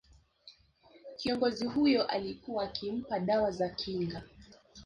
Kiongozi 1.17 1.65
huyo 1.65 2.07
alikuwa 2.07 2.63
akimpa 2.63 3.19
dawa 3.19 3.51
za 3.51 3.69
kinga 3.69 4.21